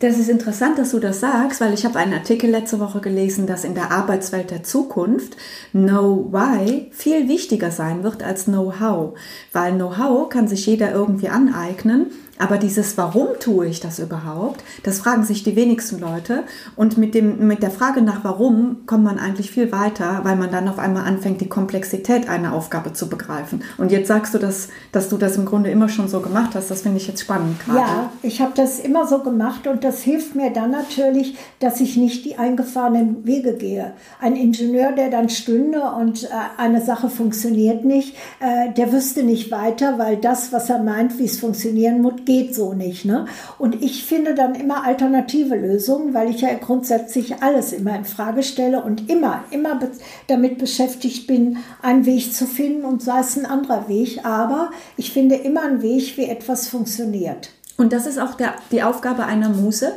Das 0.02 0.18
ist 0.18 0.30
interessant, 0.30 0.80
dass 0.80 0.92
du 0.92 1.00
das 1.00 1.20
sagst, 1.20 1.62
weil 1.62 1.76
ich 1.76 1.86
habe 1.86 2.00
einen 2.00 2.16
Artikel 2.16 2.50
letzte 2.50 2.80
Woche 2.80 3.02
gelesen, 3.02 3.46
dass 3.46 3.64
in 3.64 3.76
der 3.76 3.92
Arbeitswelt 3.92 4.50
der 4.50 4.64
Zukunft 4.64 5.38
Know 5.74 6.28
Why 6.32 6.90
viel 6.92 7.28
wichtiger 7.28 7.70
sein 7.70 8.02
wird 8.02 8.24
als 8.24 8.46
Know-how, 8.46 9.16
weil 9.54 9.74
Know-how 9.74 10.28
kann 10.28 10.48
sich 10.48 10.66
jeder 10.66 10.92
irgendwie 10.92 11.30
aneignen 11.30 12.08
aber 12.42 12.58
dieses 12.58 12.98
Warum 12.98 13.28
tue 13.40 13.68
ich 13.68 13.82
das 13.82 14.00
überhaupt, 14.00 14.64
das 14.82 14.98
fragen 14.98 15.24
sich 15.24 15.44
die 15.44 15.56
wenigsten 15.56 16.00
Leute. 16.00 16.44
Und 16.76 16.98
mit, 16.98 17.14
dem, 17.14 17.48
mit 17.48 17.62
der 17.62 17.70
Frage 17.70 18.02
nach 18.02 18.24
Warum 18.24 18.88
kommt 18.88 19.04
man 19.04 19.20
eigentlich 19.20 19.52
viel 19.52 19.72
weiter, 19.72 20.22
weil 20.24 20.36
man 20.36 20.50
dann 20.50 20.68
auf 20.68 20.80
einmal 20.80 21.06
anfängt, 21.06 21.40
die 21.40 21.50
Komplexität 21.50 22.28
einer 22.28 22.54
Aufgabe 22.54 22.94
zu 22.94 23.10
begreifen. 23.10 23.62
Und 23.78 23.92
jetzt 23.92 24.08
sagst 24.08 24.34
du, 24.34 24.40
dass, 24.40 24.70
dass 24.92 25.08
du 25.08 25.18
das 25.18 25.38
im 25.38 25.46
Grunde 25.46 25.70
immer 25.70 25.88
schon 25.88 26.08
so 26.08 26.20
gemacht 26.20 26.56
hast. 26.56 26.72
Das 26.72 26.82
finde 26.82 26.98
ich 26.98 27.08
jetzt 27.08 27.22
spannend 27.22 27.60
gerade. 27.64 27.80
Ja, 27.80 28.12
ich 28.24 28.42
habe 28.42 28.54
das 28.56 28.80
immer 28.80 29.06
so 29.06 29.20
gemacht 29.20 29.68
und 29.68 29.84
das 29.84 29.91
hilft 30.00 30.36
mir 30.36 30.50
dann 30.50 30.72
natürlich, 30.72 31.36
dass 31.60 31.82
ich 31.82 31.98
nicht 31.98 32.26
die 32.26 32.38
eingefahrenen 32.38 33.26
Wege 33.26 33.56
gehe. 33.56 33.94
Ein 34.20 34.36
Ingenieur, 34.36 34.92
der 34.94 35.10
dann 35.10 35.30
stünde 35.30 35.82
und 35.82 36.24
äh, 36.24 36.28
eine 36.58 36.82
Sache 36.82 37.10
funktioniert 37.10 37.86
nicht, 37.86 38.16
äh, 38.40 38.72
der 38.74 38.92
wüsste 38.92 39.24
nicht 39.24 39.52
weiter, 39.52 40.00
weil 40.00 40.18
das, 40.18 40.52
was 40.54 40.70
er 40.70 40.82
meint, 40.82 41.20
wie 41.20 41.26
es 41.26 41.40
funktionieren 41.40 42.02
muss, 42.02 42.14
geht 42.26 42.56
so 42.56 42.74
nicht. 42.74 43.06
Ne? 43.06 43.26
Und 43.58 43.84
ich 43.84 44.06
finde 44.06 44.34
dann 44.34 44.56
immer 44.56 44.86
alternative 44.86 45.56
Lösungen, 45.56 46.14
weil 46.14 46.30
ich 46.30 46.42
ja 46.42 46.54
grundsätzlich 46.54 47.42
alles 47.42 47.74
immer 47.74 47.96
in 47.96 48.06
Frage 48.06 48.44
stelle 48.44 48.84
und 48.84 49.10
immer, 49.10 49.44
immer 49.52 49.76
be 49.76 49.92
damit 50.28 50.58
beschäftigt 50.58 51.28
bin, 51.28 51.58
einen 51.82 52.06
Weg 52.06 52.34
zu 52.34 52.46
finden 52.48 52.86
und 52.86 53.02
sei 53.02 53.20
es 53.20 53.38
ein 53.38 53.46
anderer 53.46 53.88
Weg. 53.90 54.26
Aber 54.26 54.72
ich 54.98 55.12
finde 55.12 55.36
immer 55.36 55.64
einen 55.64 55.82
Weg, 55.82 56.18
wie 56.18 56.26
etwas 56.26 56.68
funktioniert. 56.68 57.50
Und 57.82 57.94
das 57.94 58.06
ist 58.06 58.20
auch 58.20 58.36
der, 58.36 58.54
die 58.72 58.84
Aufgabe 58.84 59.26
einer 59.26 59.50
Muse? 59.50 59.94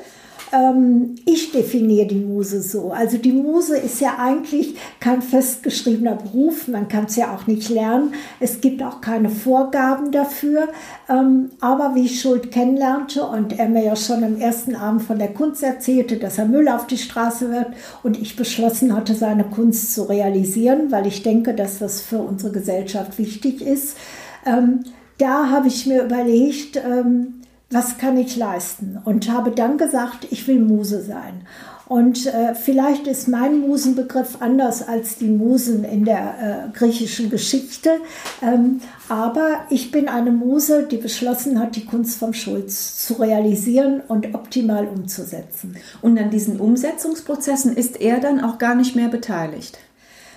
ähm, 0.54 1.16
ich 1.24 1.52
definiere 1.52 2.06
die 2.06 2.20
Muse 2.20 2.62
so. 2.62 2.92
Also 2.92 3.18
die 3.18 3.32
Muse 3.32 3.76
ist 3.76 4.00
ja 4.00 4.16
eigentlich 4.18 4.76
kein 5.00 5.22
festgeschriebener 5.22 6.16
Beruf, 6.16 6.68
man 6.68 6.88
kann 6.88 7.06
es 7.06 7.16
ja 7.16 7.34
auch 7.34 7.46
nicht 7.46 7.68
lernen. 7.68 8.14
Es 8.40 8.60
gibt 8.60 8.82
auch 8.82 9.00
keine 9.00 9.30
Vorgaben 9.30 10.12
dafür. 10.12 10.68
Ähm, 11.08 11.50
aber 11.60 11.94
wie 11.94 12.04
ich 12.04 12.20
Schuld 12.20 12.50
kennenlernte 12.50 13.24
und 13.24 13.58
er 13.58 13.68
mir 13.68 13.84
ja 13.84 13.96
schon 13.96 14.22
am 14.22 14.38
ersten 14.38 14.76
Abend 14.76 15.02
von 15.02 15.18
der 15.18 15.32
Kunst 15.32 15.62
erzählte, 15.62 16.16
dass 16.16 16.38
er 16.38 16.46
Müll 16.46 16.68
auf 16.68 16.86
die 16.86 16.98
Straße 16.98 17.50
wird 17.50 17.68
und 18.02 18.20
ich 18.20 18.36
beschlossen 18.36 18.94
hatte, 18.94 19.14
seine 19.14 19.44
Kunst 19.44 19.94
zu 19.94 20.04
realisieren, 20.04 20.90
weil 20.90 21.06
ich 21.06 21.22
denke, 21.22 21.54
dass 21.54 21.78
das 21.78 22.00
für 22.00 22.18
unsere 22.18 22.52
Gesellschaft 22.52 23.18
wichtig 23.18 23.60
ist. 23.60 23.96
Ähm, 24.46 24.84
da 25.18 25.50
habe 25.50 25.68
ich 25.68 25.86
mir 25.86 26.04
überlegt, 26.04 26.76
was 27.70 27.98
kann 27.98 28.16
ich 28.16 28.36
leisten? 28.36 28.98
Und 29.04 29.30
habe 29.30 29.50
dann 29.50 29.78
gesagt, 29.78 30.28
ich 30.30 30.46
will 30.46 30.60
Muse 30.60 31.02
sein. 31.02 31.46
Und 31.86 32.26
äh, 32.26 32.54
vielleicht 32.54 33.06
ist 33.06 33.28
mein 33.28 33.60
Musenbegriff 33.60 34.38
anders 34.40 34.86
als 34.88 35.18
die 35.18 35.28
Musen 35.28 35.84
in 35.84 36.04
der 36.04 36.70
äh, 36.72 36.76
griechischen 36.76 37.28
Geschichte. 37.28 37.98
Ähm, 38.42 38.80
aber 39.08 39.66
ich 39.68 39.90
bin 39.90 40.08
eine 40.08 40.30
Muse, 40.30 40.84
die 40.90 40.96
beschlossen 40.96 41.60
hat, 41.60 41.76
die 41.76 41.84
Kunst 41.84 42.18
vom 42.18 42.32
Schulz 42.32 43.04
zu 43.04 43.14
realisieren 43.14 44.00
und 44.08 44.34
optimal 44.34 44.86
umzusetzen. 44.86 45.76
Und 46.00 46.18
an 46.18 46.30
diesen 46.30 46.58
Umsetzungsprozessen 46.58 47.76
ist 47.76 48.00
er 48.00 48.18
dann 48.18 48.40
auch 48.40 48.56
gar 48.56 48.74
nicht 48.74 48.96
mehr 48.96 49.08
beteiligt? 49.08 49.78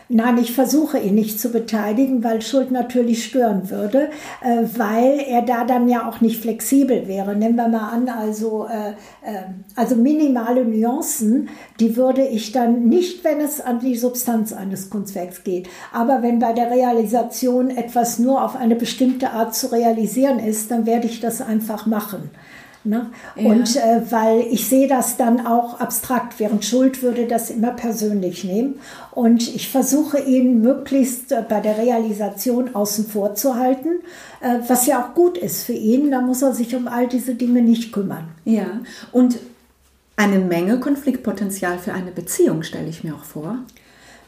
Nein, 0.10 0.38
ich 0.38 0.54
versuche 0.54 1.00
ihn 1.00 1.16
nicht 1.16 1.38
zu 1.38 1.50
beteiligen, 1.50 2.24
weil 2.24 2.42
Schuld 2.42 2.72
natürlich 2.72 3.26
stören 3.26 3.70
würde, 3.70 4.10
äh, 4.42 4.64
weil 4.78 5.20
er 5.28 5.42
da 5.42 5.66
dann 5.66 5.90
ja 5.90 6.08
auch 6.08 6.22
nicht 6.22 6.42
flexibel 6.42 7.10
wäre. 7.10 7.36
Nehmen 7.36 7.58
wir 7.58 7.68
mal 7.68 7.90
an, 7.90 8.08
also, 8.08 8.68
äh, 8.68 8.92
äh, 9.30 9.44
also 9.76 9.96
minimale 9.96 10.64
Nuancen, 10.64 11.50
die 11.82 11.98
würde 11.98 12.26
ich 12.26 12.54
dann 12.54 12.88
nicht, 12.88 13.26
wenn 13.26 13.42
es 13.42 13.60
an 13.60 13.80
die 13.80 13.98
Substanz 13.98 14.54
eines 14.54 14.90
Kunstwerks 14.90 15.44
geht, 15.44 15.68
aber 15.92 16.22
wenn 16.22 16.40
bei 16.40 16.54
der 16.54 16.72
Realisation 16.72 17.70
etwas 17.70 18.18
nur 18.18 18.46
auf 18.46 18.56
eine 18.56 18.78
bestimmte 18.78 19.32
Art 19.32 19.56
zu 19.56 19.74
realisieren 19.74 20.40
ist, 20.40 20.72
dann 20.72 20.86
werde 20.86 21.08
ich 21.08 21.20
das 21.20 21.42
einfach 21.42 21.86
machen. 21.86 22.30
Ne? 22.84 23.10
Ja. 23.36 23.50
Und 23.50 23.76
äh, 23.76 24.02
weil 24.10 24.42
ich 24.52 24.68
sehe 24.68 24.88
das 24.88 25.18
dann 25.18 25.46
auch 25.46 25.80
abstrakt, 25.80 26.40
während 26.40 26.64
Schuld 26.64 27.02
würde 27.02 27.28
das 27.28 27.50
immer 27.50 27.72
persönlich 27.72 28.44
nehmen. 28.44 28.80
Und 29.12 29.54
ich 29.56 29.70
versuche 29.70 30.20
ihn 30.20 30.62
möglichst 30.62 31.32
äh, 31.32 31.44
bei 31.48 31.60
der 31.60 31.78
Realisation 31.78 32.76
außen 32.76 33.08
vor 33.08 33.36
zu 33.36 33.56
halten, 33.56 34.00
äh, 34.42 34.60
was 34.68 34.86
ja 34.86 35.04
auch 35.04 35.14
gut 35.16 35.38
ist 35.38 35.64
für 35.64 35.74
ihn. 35.74 36.12
Da 36.12 36.22
muss 36.22 36.42
er 36.42 36.54
sich 36.54 36.76
um 36.76 36.88
all 36.88 37.08
diese 37.08 37.36
Dinge 37.36 37.62
nicht 37.62 37.92
kümmern. 37.92 38.30
Ja, 38.46 38.82
und 39.12 39.38
eine 40.16 40.40
Menge 40.40 40.80
Konfliktpotenzial 40.80 41.78
für 41.78 41.94
eine 41.94 42.12
Beziehung 42.12 42.64
stelle 42.64 42.90
ich 42.90 43.04
mir 43.04 43.14
auch 43.14 43.24
vor. 43.24 43.60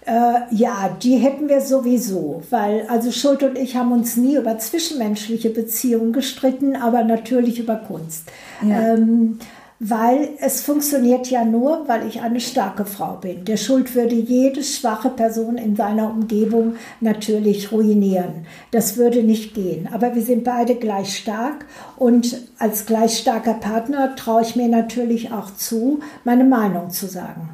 Äh, 0.10 0.56
ja, 0.56 0.98
die 1.04 1.18
hätten 1.18 1.50
wir 1.50 1.62
sowieso, 1.62 2.42
weil 2.50 2.88
also 2.88 3.12
Schuld 3.12 3.44
und 3.44 3.56
ich 3.56 3.76
haben 3.76 3.92
uns 3.92 4.18
nie 4.18 4.38
über 4.38 4.58
zwischenmenschliche 4.58 5.52
Beziehungen 5.52 6.14
gestritten, 6.14 6.76
aber 6.76 7.04
natürlich 7.04 7.60
über 7.60 7.76
Kunst. 7.76 8.24
Ja. 8.68 8.96
Ähm, 8.96 9.38
weil 9.80 10.30
es 10.40 10.62
funktioniert 10.62 11.28
ja 11.28 11.46
nur, 11.46 11.88
weil 11.88 12.08
ich 12.08 12.22
eine 12.22 12.40
starke 12.40 12.86
Frau 12.86 13.18
bin. 13.22 13.46
Der 13.46 13.56
Schuld 13.56 13.94
würde 13.94 14.16
jede 14.16 14.64
schwache 14.64 15.10
Person 15.10 15.58
in 15.58 15.76
seiner 15.76 16.10
Umgebung 16.10 16.76
natürlich 17.02 17.72
ruinieren. 17.72 18.48
Das 18.72 18.98
würde 18.98 19.22
nicht 19.22 19.54
gehen. 19.54 19.88
Aber 19.94 20.16
wir 20.16 20.24
sind 20.24 20.44
beide 20.44 20.76
gleich 20.76 21.16
stark 21.18 21.66
und 21.98 22.36
als 22.58 22.88
gleich 22.88 23.20
starker 23.20 23.54
Partner 23.54 24.16
traue 24.16 24.42
ich 24.42 24.56
mir 24.56 24.68
natürlich 24.68 25.32
auch 25.32 25.54
zu, 25.54 26.00
meine 26.26 26.46
Meinung 26.46 26.90
zu 26.90 27.06
sagen. 27.06 27.52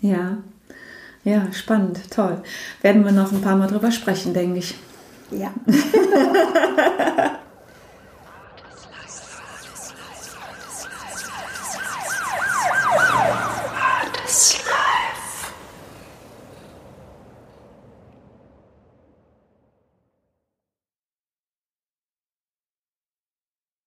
Ja, 0.00 0.38
ja, 1.24 1.52
spannend, 1.52 2.10
toll. 2.10 2.42
Werden 2.82 3.04
wir 3.04 3.12
noch 3.12 3.32
ein 3.32 3.40
paar 3.40 3.56
Mal 3.56 3.68
drüber 3.68 3.90
sprechen, 3.90 4.34
denke 4.34 4.58
ich. 4.58 4.74
Ja. 5.30 5.52